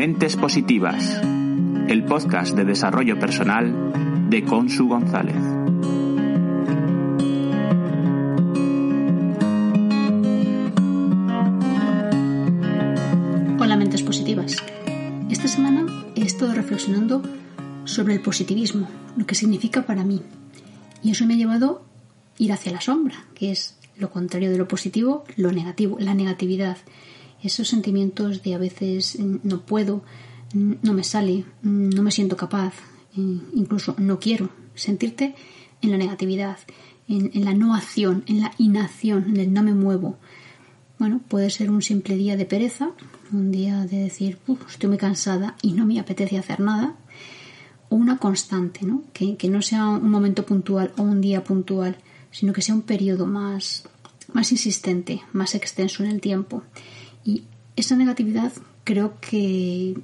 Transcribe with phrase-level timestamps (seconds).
[0.00, 1.20] Mentes Positivas,
[1.86, 5.36] el podcast de desarrollo personal de Consu González.
[13.58, 14.56] Hola Mentes Positivas.
[15.28, 17.22] Esta semana he estado reflexionando
[17.84, 18.88] sobre el positivismo,
[19.18, 20.22] lo que significa para mí.
[21.02, 21.82] Y eso me ha llevado
[22.38, 26.14] a ir hacia la sombra, que es lo contrario de lo positivo, lo negativo, la
[26.14, 26.78] negatividad.
[27.42, 30.02] Esos sentimientos de a veces mm, no puedo,
[30.54, 32.74] mm, no me sale, mm, no me siento capaz,
[33.54, 34.50] incluso no quiero.
[34.74, 35.34] Sentirte
[35.82, 36.58] en la negatividad,
[37.08, 40.16] en, la no acción, en la inacción, en el no me muevo.
[40.98, 42.92] Bueno, puede ser un simple día de pereza,
[43.32, 46.96] un día de decir, estoy muy cansada y no me apetece hacer nada,
[47.88, 49.02] o una constante, ¿no?
[49.12, 51.96] Que, que, no sea un momento puntual o un día puntual,
[52.30, 53.84] sino que sea un periodo más,
[54.32, 56.62] más insistente, más extenso en el tiempo.
[57.24, 57.44] Y
[57.76, 58.52] esa negatividad
[58.84, 59.96] creo que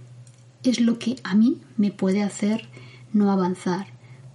[0.63, 2.69] es lo que a mí me puede hacer
[3.13, 3.87] no avanzar,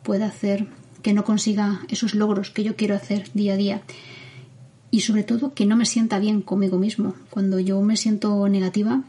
[0.04, 0.68] puede hacer
[1.02, 3.82] que no consiga esos logros que yo quiero hacer día a día
[4.92, 7.16] y sobre todo que no me sienta bien conmigo mismo.
[7.30, 9.04] Cuando yo me siento negativa,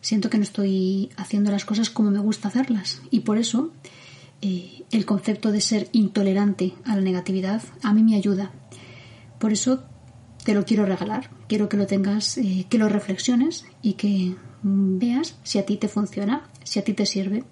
[0.00, 3.70] siento que no estoy haciendo las cosas como me gusta hacerlas y por eso
[4.42, 8.52] eh, el concepto de ser intolerante a la negatividad a mí me ayuda.
[9.38, 9.82] Por eso
[10.44, 11.30] te lo quiero regalar.
[11.48, 15.88] Quiero que lo tengas, eh, que lo reflexiones y que veas si a ti te
[15.88, 17.44] funciona, si a ti te sirve.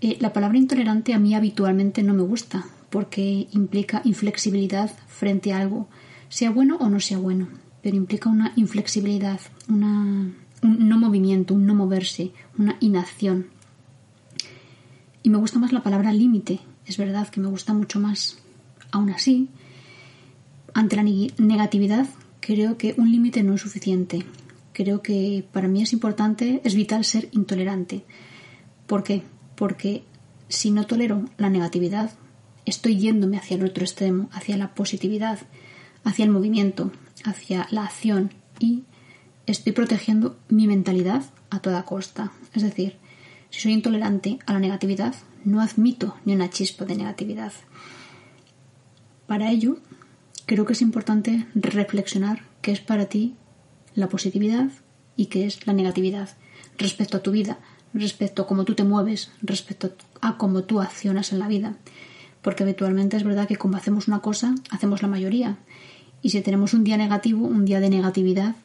[0.00, 5.58] Eh, la palabra intolerante a mí habitualmente no me gusta porque implica inflexibilidad frente a
[5.58, 5.88] algo,
[6.28, 7.48] sea bueno o no sea bueno,
[7.82, 13.48] pero implica una inflexibilidad, una, un no movimiento, un no moverse, una inacción.
[15.22, 18.38] Y me gusta más la palabra límite, es verdad que me gusta mucho más.
[18.90, 19.48] Aún así,
[20.74, 22.06] ante la negatividad,
[22.40, 24.24] creo que un límite no es suficiente.
[24.72, 28.04] Creo que para mí es importante, es vital ser intolerante.
[28.86, 29.22] ¿Por qué?
[29.56, 30.04] Porque
[30.48, 32.10] si no tolero la negatividad,
[32.64, 35.38] estoy yéndome hacia el otro extremo, hacia la positividad,
[36.04, 36.92] hacia el movimiento,
[37.24, 38.84] hacia la acción y
[39.46, 42.32] estoy protegiendo mi mentalidad a toda costa.
[42.54, 42.96] Es decir,
[43.50, 45.14] si soy intolerante a la negatividad,
[45.44, 47.52] no admito ni una chispa de negatividad.
[49.26, 49.78] Para ello,
[50.48, 53.34] creo que es importante reflexionar qué es para ti
[53.94, 54.70] la positividad
[55.14, 56.30] y qué es la negatividad
[56.78, 57.58] respecto a tu vida,
[57.92, 59.92] respecto a cómo tú te mueves, respecto
[60.22, 61.76] a cómo tú accionas en la vida.
[62.40, 65.58] Porque habitualmente es verdad que como hacemos una cosa, hacemos la mayoría.
[66.22, 68.56] Y si tenemos un día negativo, un día de negatividad,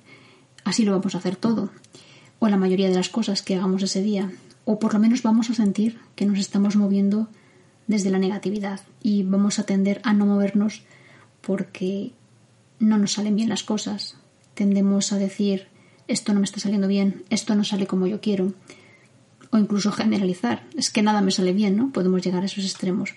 [0.63, 1.69] así lo vamos a hacer todo.
[2.39, 4.31] O la mayoría de las cosas que hagamos ese día.
[4.63, 7.27] O por lo menos vamos a sentir que nos estamos moviendo
[7.87, 10.83] desde la negatividad y vamos a tender a no movernos
[11.45, 12.13] porque
[12.79, 14.17] no nos salen bien las cosas.
[14.55, 15.67] Tendemos a decir
[16.07, 18.53] esto no me está saliendo bien, esto no sale como yo quiero.
[19.51, 21.91] O incluso generalizar, es que nada me sale bien, ¿no?
[21.91, 23.13] Podemos llegar a esos extremos.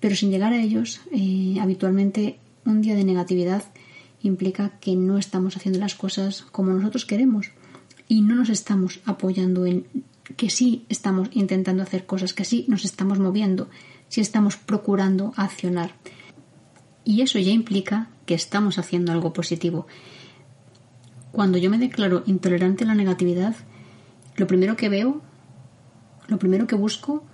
[0.00, 3.64] Pero sin llegar a ellos, eh, habitualmente un día de negatividad
[4.22, 7.50] implica que no estamos haciendo las cosas como nosotros queremos
[8.08, 9.86] y no nos estamos apoyando en
[10.36, 13.68] que sí estamos intentando hacer cosas, que sí nos estamos moviendo,
[14.08, 15.94] sí estamos procurando accionar.
[17.04, 19.86] Y eso ya implica que estamos haciendo algo positivo.
[21.32, 23.56] Cuando yo me declaro intolerante a la negatividad,
[24.36, 25.20] lo primero que veo,
[26.28, 27.24] lo primero que busco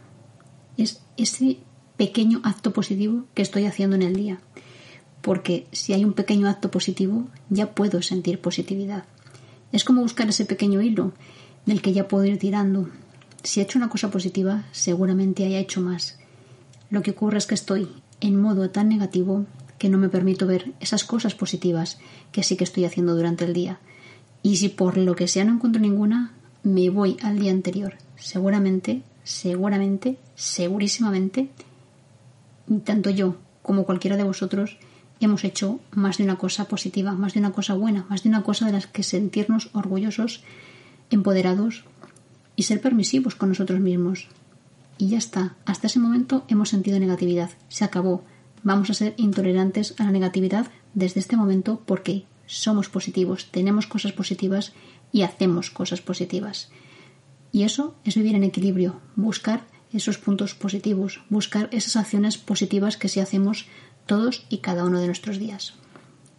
[0.76, 1.58] es ese
[1.96, 4.40] pequeño acto positivo que estoy haciendo en el día.
[5.20, 9.04] Porque si hay un pequeño acto positivo, ya puedo sentir positividad.
[9.72, 11.12] Es como buscar ese pequeño hilo
[11.66, 12.88] del que ya puedo ir tirando.
[13.42, 16.18] Si he hecho una cosa positiva, seguramente haya hecho más.
[16.88, 17.88] Lo que ocurre es que estoy
[18.20, 19.46] en modo tan negativo
[19.78, 21.98] que no me permito ver esas cosas positivas
[22.32, 23.78] que sí que estoy haciendo durante el día.
[24.42, 26.32] Y si por lo que sea no encuentro ninguna,
[26.62, 27.94] me voy al día anterior.
[28.16, 31.50] Seguramente, seguramente, segurísimamente,
[32.84, 34.78] tanto yo como cualquiera de vosotros
[35.20, 38.42] hemos hecho más de una cosa positiva, más de una cosa buena, más de una
[38.42, 40.42] cosa de las que sentirnos orgullosos,
[41.10, 41.84] empoderados
[42.56, 44.28] y ser permisivos con nosotros mismos.
[44.98, 48.24] Y ya está, hasta ese momento hemos sentido negatividad, se acabó,
[48.62, 54.12] Vamos a ser intolerantes a la negatividad desde este momento porque somos positivos, tenemos cosas
[54.12, 54.72] positivas
[55.12, 56.70] y hacemos cosas positivas.
[57.52, 63.08] Y eso es vivir en equilibrio, buscar esos puntos positivos, buscar esas acciones positivas que
[63.08, 63.66] sí hacemos
[64.06, 65.74] todos y cada uno de nuestros días.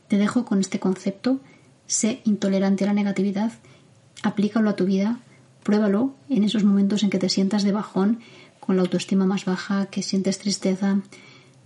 [0.08, 1.40] Te dejo con este concepto,
[1.88, 3.54] sé intolerante a la negatividad,
[4.22, 5.20] aplícalo a tu vida,
[5.64, 8.20] pruébalo en esos momentos en que te sientas de bajón,
[8.70, 11.02] con la autoestima más baja, que sientes tristeza.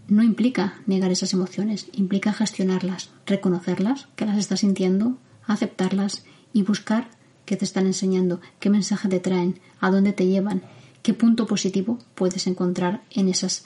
[0.08, 6.24] No implica negar esas emociones, implica gestionarlas, reconocerlas, que las estás sintiendo, aceptarlas
[6.54, 7.10] y buscar
[7.44, 10.64] qué te están enseñando, qué mensaje te traen, a dónde te llevan,
[11.02, 13.66] qué punto positivo puedes encontrar en esas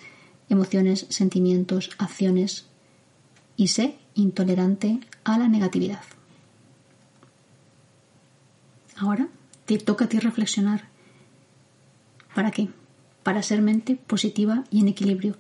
[0.50, 2.66] emociones, sentimientos, acciones
[3.56, 6.02] y sé intolerante a la negatividad.
[8.96, 9.28] Ahora
[9.66, 10.90] te toca a ti reflexionar.
[12.34, 12.70] ¿Para qué?
[13.28, 15.36] Para ser mente positiva y en equilibrio,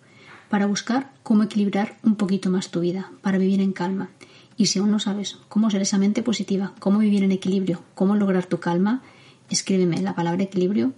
[0.49, 4.09] para buscar cómo equilibrar un poquito más tu vida, para vivir en calma.
[4.57, 8.17] Y si aún no sabes cómo ser esa mente positiva, cómo vivir en equilibrio, cómo
[8.17, 9.03] lograr tu calma,
[9.49, 10.91] escríbeme la palabra equilibrio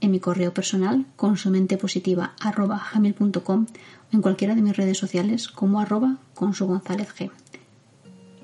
[0.00, 3.66] en mi correo personal con su mente positiva arroba o
[4.10, 7.08] en cualquiera de mis redes sociales como arroba con su González.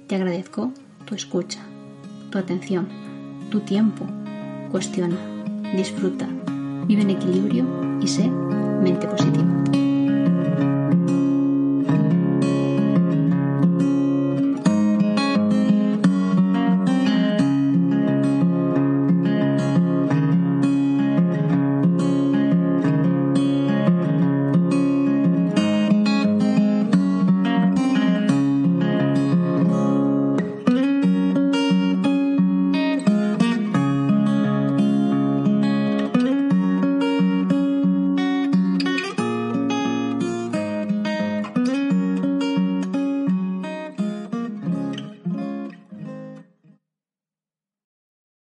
[0.09, 0.75] Te agradezco
[1.07, 1.61] tu escucha,
[2.31, 2.87] tu atención,
[3.51, 4.05] tu tiempo.
[4.71, 5.17] Cuestiona,
[5.75, 6.29] disfruta,
[6.89, 7.65] vive en equilibrio
[8.01, 9.68] y sé mente positiva.